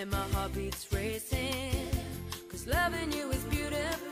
[0.00, 1.86] and my heart beats racing.
[2.50, 4.09] Cause loving you is beautiful.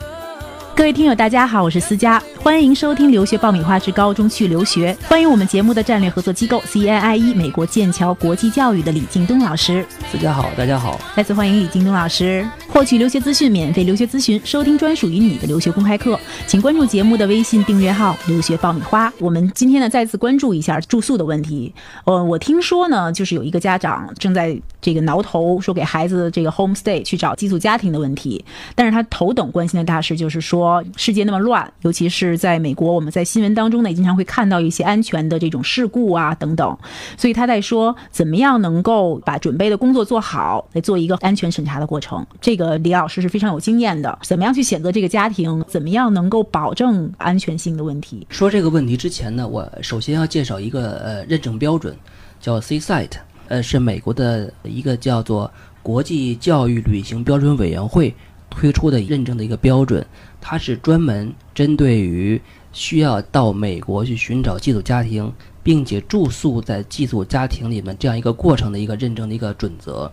[0.79, 9.85] 各位听友，大家好，我是思佳，欢迎收听《留学爆米花之高中去留学》，欢迎我们节目的战略合作机构 CIIE 美国剑桥国际教育的李敬东老师。
[10.13, 11.01] 大家好，大家好。
[11.17, 12.47] 再次欢迎李敬东老师。
[12.69, 19.13] 获取留学资讯、免费留学咨询、收听专属于你的留学公开课，请关注节目的微信订阅号“留学爆米花”。
[19.19, 21.75] 我们今天呢，再次关注一下住宿的问题。
[22.05, 28.45] 呃，我听说呢，就是有一个家长正在这个挠头，说给孩子这个 homestay 去找寄宿家庭的问题。
[28.77, 36.77] 但是他头等关心的大事就是说，世界那么乱，尤其是在美国，我们在新闻当中呢，也经常会看到一些安全的这种事故啊等等。
[37.17, 42.27] 所以他在说，怎么样能够把准备的工作做好，来做一个安全审查的过程。
[42.41, 48.27] 这个李老师是非常有经验的，怎么样去选择这个家庭，怎么样能够保证安全性的问题。
[48.29, 51.95] 说这个问题之前呢，我首先要介绍一个呃认证标准，
[52.41, 53.13] 叫 C-SITE，
[53.49, 55.51] 呃是美国的一个叫做
[55.83, 58.15] 国际教育旅行标准委员会
[58.51, 60.05] 推出的认证的一个标准，
[60.41, 62.41] 它是专门针对于
[62.73, 70.11] 需要到美国去寻找寄宿家庭，并且住宿在寄宿家庭里面这样一个过程的一个认证的一个准则。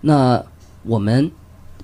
[0.00, 0.44] 那
[0.82, 1.30] 我们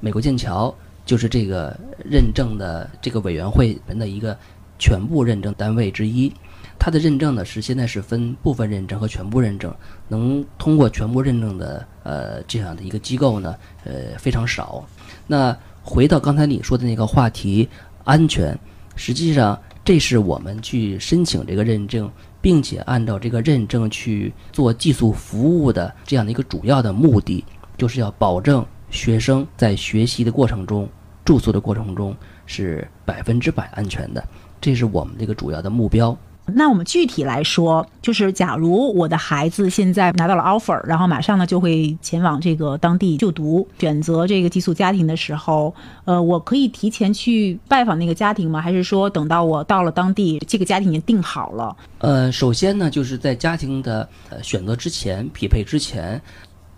[0.00, 0.74] 美国剑桥
[1.06, 4.36] 就是这个认证的这个委员会的一个
[4.78, 6.32] 全部认证单位之一。
[6.78, 9.74] 它的认证呢是现在是分部分认证和全部认证，
[10.08, 14.82] 能通过全部认证的呃这样的一个机构呢，呃非常少。
[15.26, 17.68] 那回到刚才你说的那个话题，
[18.04, 18.56] 安全，
[18.96, 27.44] 实际上这是我们去申请这个认证，并且按照这个认证去做寄宿服务的这样的一个主要的目的，
[27.76, 30.88] 就是要保证学生在学习的过程中、
[31.24, 32.14] 住宿的过程中
[32.46, 34.22] 是百分之百安全的，
[34.60, 36.16] 这是我们这个主要的目标。
[36.46, 45.72] 那我们具体来说，就是假如我的孩子现在拿到了 offer，然后马上呢就会前往这个当地就读，选择这个寄宿家庭的时候，
[46.04, 48.60] 呃，我可以提前去拜访那个家庭吗？
[48.60, 51.76] 还是说等到我到了当地，这个家庭已经定好了？
[51.98, 56.20] 呃，首先呢，就是在家庭的呃选择之前、匹配之前，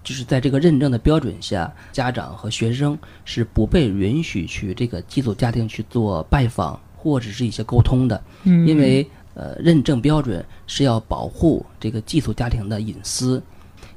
[0.04, 13.42] 就是在这个认证的标准下，家长和学生是不被允许去这个寄宿家庭去做拜访或者是一些沟通的，嗯因为呃认证标准是要保护这个寄宿家庭的隐私。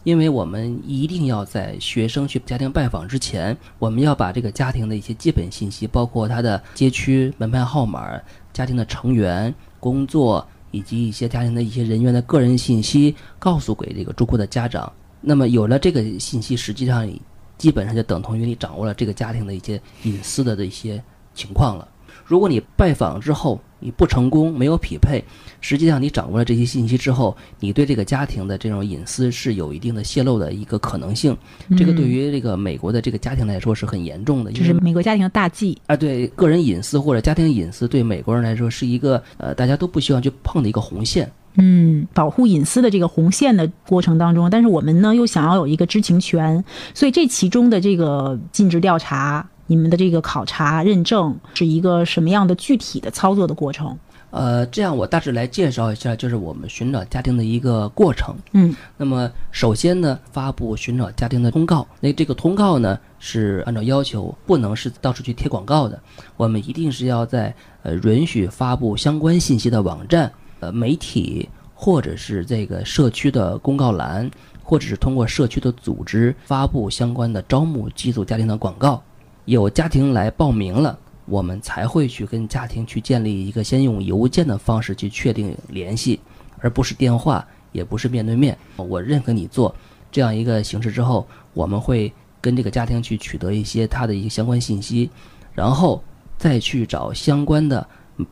[0.03, 8.21] 因为我们一定要在学生去家庭拜访之前，我们要把这个家庭的一些基本信息，包括他的街区、门牌号码、
[8.53, 14.91] 家庭的成员、工作以及一些家庭的一些人员的个人信息，告诉给这个住户的家长。
[15.21, 17.11] 那么有了这个信息，实际上
[17.57, 21.03] 基本上就等同于你掌握了这个家庭的一些隐私的的一些
[21.33, 21.87] 情况了。
[22.25, 25.23] 如果你拜访之后你不成功，没有匹配，
[25.61, 31.37] 实际上你掌握了这些信息之后，你对这个家庭的这种隐私是有一定的泄露的一个可能性。
[31.77, 35.77] 这个对于这个美国的这个家庭来说是很严重的，就是美国家庭的大忌。
[35.85, 41.31] 啊，对个人隐私或者家庭隐私，对美国人来说是一个呃大家都不希望去碰的一个红线。
[41.57, 46.61] 嗯，保护隐私的这个红线的过程当中，但是我们呢又想要有一个知情权，
[46.93, 53.97] 所以这其中的这个尽职调查，你们的这个考察认证是一个什么样的具体的操作的过程？
[54.31, 58.35] 呃，这样我大致来介绍一下，就是我们寻找家庭的一个过程。
[58.51, 61.87] 嗯，那么首先呢，发布寻找家庭的通告。
[62.01, 65.97] 那这个通告呢，是按照要求不能是到处去贴广告的，
[66.35, 74.29] 我们一定是要在呃允许发布相关信息的网站、呃媒体或者是这个社区的公告栏，
[74.61, 79.01] 或者是通过社区的组织发布相关的招募寄宿家庭的广告。
[79.45, 80.99] 有家庭来报名了。
[81.27, 86.19] 我们才会去跟家庭去建立一个先用邮件的方式去确定联系，
[86.59, 88.55] 而不是电话，也不是面对面。
[88.75, 89.73] 我认可你做
[90.11, 95.09] 这样一个形式之后，我们会跟这个家庭去取得一些他的一些相关信息，
[95.51, 96.03] 然后
[96.37, 97.87] 再去找相关的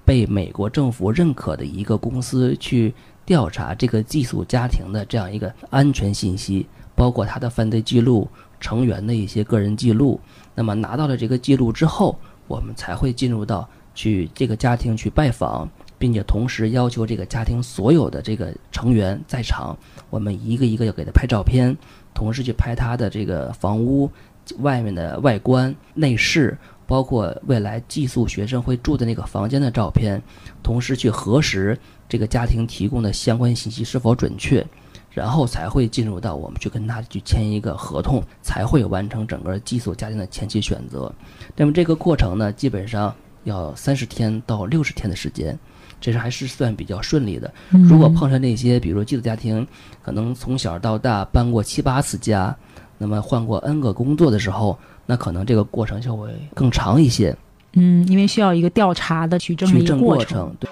[0.06, 2.94] 被美国政府认可的一个公司去
[3.26, 8.30] 调查这个寄宿家庭的这样一个安全信息，包括他的犯罪记录、
[8.64, 10.18] 成员的一些个人记录。
[10.56, 12.18] 那么拿到了这个记录之后，
[12.48, 15.70] 我们才会进入到去这个家庭去拜访，
[16.00, 19.78] 并且同时要求这个家庭所有的这个成员在场，
[20.10, 21.76] 我们一个一个要给他拍照片，
[22.14, 24.10] 同时去拍他的这个房屋
[24.60, 26.58] 外面的外观、内饰，
[26.88, 30.22] 包括未来寄宿学生会住的那个房间的照片，
[30.62, 31.78] 同时去核实
[32.08, 34.66] 这个家庭提供的相关信息是否准确。
[35.14, 41.14] 然后才会进入到我们去跟他去签一个合同，才会完成整个寄宿家庭的前期选择。
[41.56, 43.14] 那么这个过程呢，基本上
[43.44, 45.58] 要三十天到六十天的时间，
[46.02, 47.54] 这是还是算比较顺利的。
[47.70, 49.66] 如果碰上那些，比如寄宿家庭，
[50.02, 52.56] 可能从小到大搬过七八次家，
[52.98, 57.36] 那么换过 N 个工作的时候，那可能这个过程就会更长一些。
[57.74, 60.28] 嗯，因为需要一个调查的取证的一个取证过程。
[60.28, 60.70] 程，对。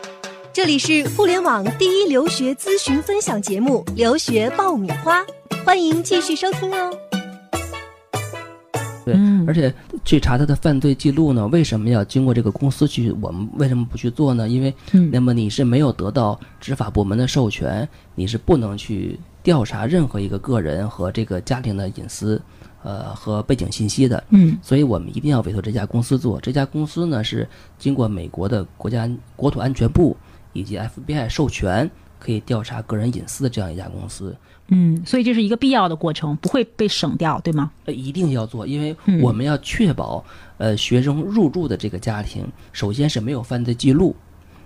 [0.54, 5.22] 这里是互联网第一留学咨询分享节目《留学爆米花》，
[5.64, 6.94] 欢迎继续收听哦。
[9.06, 13.14] 对，嗯而且去查他的犯罪记录呢，为什么要经过这个公司去？
[13.22, 14.50] 我们为什么不去做呢？
[14.50, 22.42] 因为，嗯那么你是没有得到执法部门的授权，你是不能去调查任何一个个人和这个家庭的隐私，
[22.84, 24.22] 呃和背景信息的。
[24.32, 26.42] 嗯所以我们一定要委托这家公司做。
[26.42, 27.48] 这家公司呢是
[27.80, 30.16] 经过美国的国家国土安全部
[30.54, 31.90] 以及 FBI 授权，
[32.20, 34.36] 可以调查个人隐私的这样一家公司。
[34.74, 37.72] 嗯，所以这是一个必要的过程，不会被省掉，对吗？
[37.86, 40.24] 呃，一定要做，因为嗯我们要确保，
[40.58, 44.16] 呃，学生入住的这个家庭，首先是没有犯罪记录，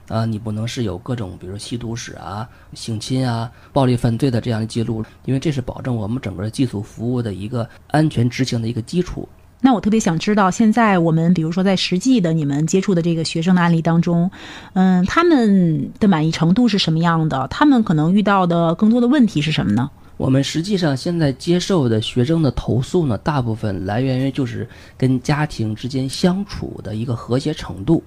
[0.08, 9.28] 啊，你不能是有各种，比如说吸毒史啊、性侵啊、暴力犯罪的这样的记录，因为这是保证我们整个寄宿服务的一个安全执行的一个基础。
[9.66, 14.30] 那我特别想知道，现在我们比如说在实际的你们接触的这个学生的案例当中，
[14.74, 17.48] 嗯，他们的满意程度是什么样的？
[17.48, 19.90] 他们可能遇到的更多的问题是什么呢？
[20.18, 28.04] 我们实际上现在接受的学生的投诉呢，大部分来源于就是跟家庭之间相处的一个和谐程度。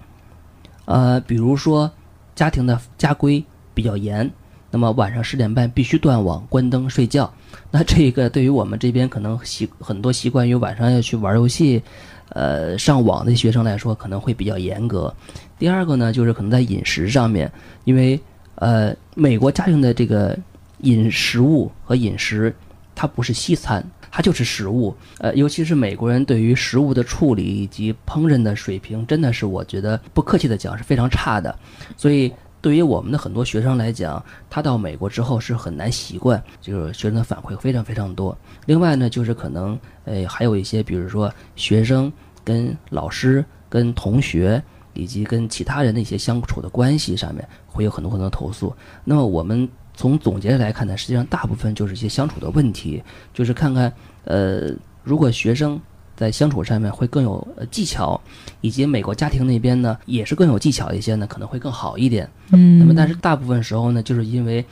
[0.85, 1.91] 呃，比如说
[2.37, 3.45] 家庭的家规
[3.75, 4.31] 比较严，
[4.71, 7.33] 那么晚上十点半必须断网、关灯睡觉。
[7.71, 11.83] 那这个对于我们这边可能习很多习惯于晚上要去玩游戏、
[12.31, 15.15] 呃上网的学生来说，可能会比较严格。
[15.59, 17.51] 第二个呢，就是可能在饮食上面，
[17.85, 18.19] 因为
[18.57, 20.39] 呃美国家庭的这个
[20.79, 22.55] 饮食物和饮食，
[22.95, 24.95] 它不是西餐，它就是食物。
[25.19, 31.55] 呃，尤其是美国人对于食物的处理以及烹饪的水平，真的是我觉得不客气的讲是非常差的。
[31.97, 38.37] 所以对于我们的很多学生来讲，他到美国之后是很难习惯，就是学生的反馈非常非常多。
[38.67, 42.13] 另外呢，就是可能呃还有一些，比如说学生
[42.45, 44.63] 跟老师、跟同学。
[44.95, 48.75] 以及跟其他人的一些相处的关系上面，会有很多很多投诉。
[49.05, 53.01] 那么我们从总结来看呢，实际上大部分就是一些相处的问题，
[53.33, 53.93] 就是看看
[54.25, 54.73] 呃，
[55.05, 55.81] 如果学生
[56.19, 58.21] 在相处上面会更有呃技巧，
[58.61, 62.29] 以及美国家庭那边呢也是更有技巧一些呢，可能会更好一点。
[62.51, 64.65] 嗯那么但是大部分时候呢，就是因为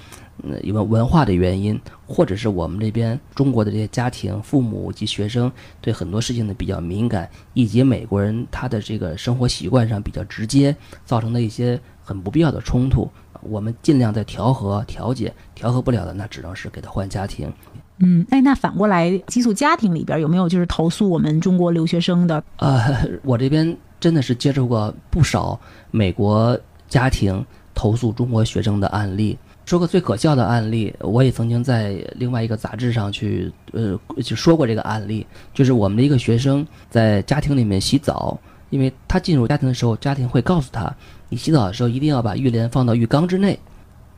[0.42, 5.50] 嗯因为文化的原因，或者是我们这边中国的这些家庭、父母及学生
[5.80, 13.08] 对很多事情呢比较敏感，以及美国人他的这个生活习惯上比较直接，造成的一些很不必要的冲突。
[13.42, 17.52] 我们尽量在调和、调解，调和不了的，那只能是给他换家庭。
[17.98, 22.42] 嗯，哎，那反过来，寄宿家庭里边有没有就是投诉我们中国留学生的？
[22.58, 25.58] 呃，我这边真的是接触过不少
[25.90, 26.58] 美国
[26.88, 27.44] 家庭
[27.74, 29.38] 投诉中国学生的案例。
[29.64, 38.38] 说个最可笑的案例，我也曾经在另外一个杂志上去呃就说过这个案例，就是我们的一个学生在家庭里面洗澡，
[38.70, 40.94] 因为他进入家庭的时候，家庭会告诉他，
[41.30, 43.58] 你洗澡的时候一定要把浴帘放到浴缸之内。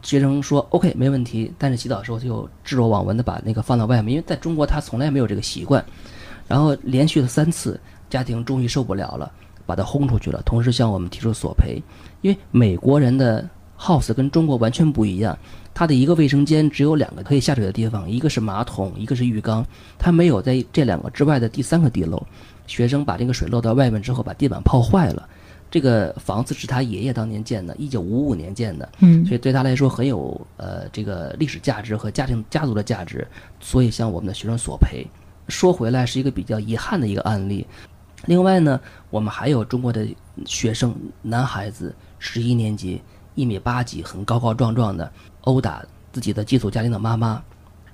[0.03, 5.85] 学生说 OK 没问题，但是洗澡的时候就置若罔闻的把那个放到外面，因为在中国他从来没有这个习惯。
[6.47, 7.79] 然后连续了三次，
[8.09, 9.31] 家庭终于受不了了，
[9.67, 11.83] 把他轰出去了，同时向我们提出索赔。
[12.23, 13.47] 因为美国人的
[13.79, 15.39] house 跟中国完全不一样，
[15.75, 19.63] 它的一个卫生间只有两个可以下水的地方，一个是马桶，一个是浴缸，
[19.99, 22.25] 它没有在这两个之外的第三个地漏。
[22.67, 25.29] 学生把这个水漏到外面之后，把地板泡坏了。
[25.71, 33.27] 这个房子是他爷爷当年建的，一九五五年建的，嗯所以对他来说很有呃这个历史价值和家庭家族的价值，
[33.61, 35.07] 所以向我们的学生索赔。
[35.49, 37.67] 说回来是一个比较遗憾的一个案例。
[38.27, 40.07] 另外呢，我们还有中国的
[40.45, 43.01] 学生，男孩子十一年级，
[43.35, 45.11] 一米八几，很高高壮壮的，
[45.43, 45.83] 殴打
[46.13, 47.43] 自己的寄宿家庭的妈妈，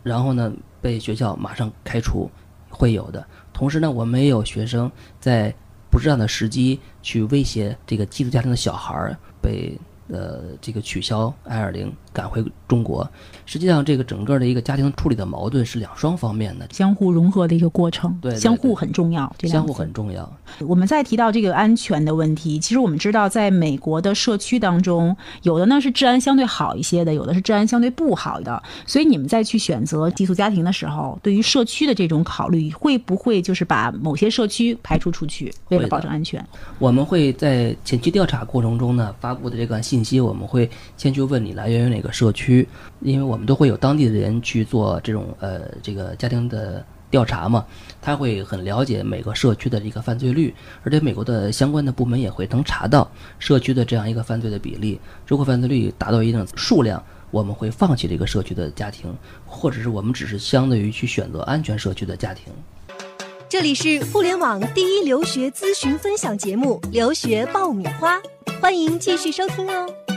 [0.03, 2.31] 然后呢被学校马上开除，
[2.71, 3.25] 会有的。
[3.53, 4.91] 同时呢，我们也有学生
[5.21, 5.55] 在
[5.95, 13.07] 不适当的时机去威胁这个寄宿家庭的小孩儿，被呃这个取消 I 二零赶回中国。
[13.45, 20.33] 实际上，这个整个的一个家庭处理的矛盾是两双方面的，相互融合的一个过程，对对相互很重要，这两相互很重要。
[20.61, 28.63] 我们再提到这个安全的问题，其实我们知道，在美国的社区当中，有的呢是治安相对好一些的，有的是治安相对不好的。
[28.87, 36.45] 所以你们再去选择寄宿家庭的时候，对于社区的这种考虑，会不会就是把某些社区排除出去，为了保证安全？
[36.79, 42.69] 我们会在前期调查过程中呢，发布的这个信息，我们会先去问你来源于哪个社区，
[43.01, 47.65] 因为我们都会有当地的人去做这种呃这个家庭的调查嘛，
[48.01, 57.03] 他会很了解每个社区的一个犯罪率，而且美国的相关的部门也会能查到社区的这样一个犯罪的比例，如果犯罪率达到一定数量。
[57.31, 59.13] 我们会放弃这个社区的家庭，
[59.45, 62.45] 或者是我们只是相对于去选择安全社区的家庭。
[63.49, 68.19] 这里是互联网第一留学咨询分享节目《留学爆米花》，
[68.61, 70.14] 欢迎继续收听哦。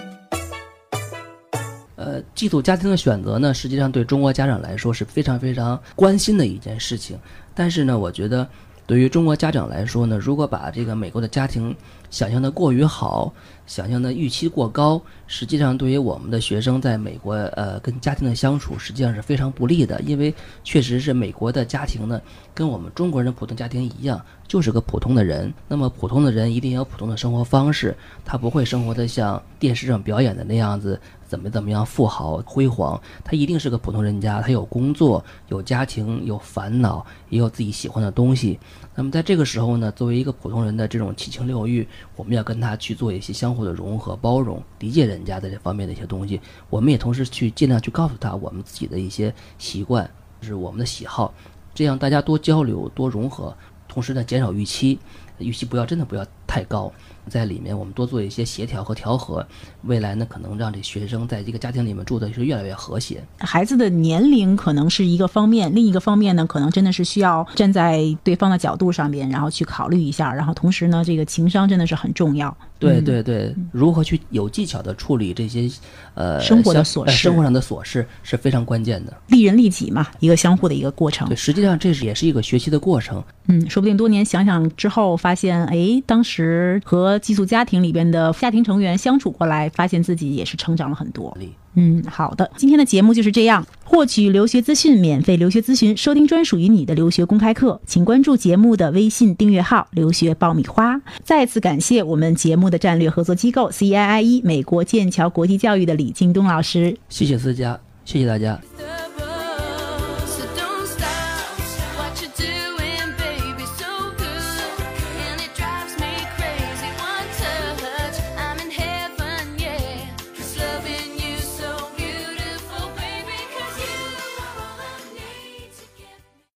[2.07, 7.19] 呃，寄宿家庭的选择呢，实际上对中国家长来说是非常非常关心的一件事情。
[7.53, 8.47] 但是呢，我觉得
[8.85, 11.75] 对于中国家长来说呢，如果把这个美国的家庭
[12.09, 13.33] 想象的过于好，
[13.65, 19.99] 想象的预期过高，实际上对于我们的学生在美国呃跟家庭的相处，实际上是非常不利的。
[20.01, 20.33] 因为
[20.63, 22.21] 确实是美国的家庭呢，
[22.53, 25.53] 跟我们中国人普通家庭一样，就是个普通的人。
[25.67, 30.97] 那么普通的人一定有普通的生活方式，他不会生活的像电视上表演的那样子。
[31.27, 32.99] 怎么怎么样富豪辉煌？
[33.23, 38.57] 他一定是个普通人家，他有工作，有家庭，有烦恼，也有自己喜欢的东西。
[38.95, 46.39] 那么在这个时候呢，作为一个普通人的这种七情六欲，我们要跟他去做一些相互的融合、包容、理解人家的这方面的一些东西。
[46.69, 50.09] 我们也同时去尽量去告诉他我们自己的一些习惯，
[50.41, 51.33] 就是我们的喜好，
[51.75, 53.55] 这样大家多交流、多融合，
[53.87, 54.97] 同时呢减少预期，
[55.37, 56.91] 预期不要真的不要太高。
[57.29, 59.45] 在里面，我们多做一些协调和调和，
[59.83, 63.23] 未来呢，可能让这学生在这个家庭里面住的是越来越和谐。
[63.39, 70.33] 孩子的年龄可能是一个方面，另一个方面呢，可能真的是需要站在对方的角度上面，然后去考虑一下。
[70.33, 72.55] 然后同时呢，这个情商真的是很重要。
[72.79, 75.69] 对对对，如何去有技巧的处理这些
[76.13, 79.13] 呃生活的琐事生活上的琐事是非常关键的。
[79.27, 81.35] 利人利己嘛，一个相互的一个过程对，。
[81.35, 83.23] 实际上这是也是一个学习的过程。
[83.47, 91.35] 嗯，说不定多年想想之后，发现哎，当时和寄宿家庭里边的家庭成员相处过来，发现自己也是成长了很多。
[91.79, 93.63] 嗯，好的，今天的节目就是这样。
[93.83, 100.99] 获取留学资讯，免费留学咨询，收听专属于你的留学公开课，请关注节目的微信订阅号“留学爆米花”。
[101.23, 106.97] 再次感谢我们节目的战略合作机构 CIIE 美国剑桥国际教育的李京东老师。
[107.09, 108.59] 谢谢大家，谢谢大家。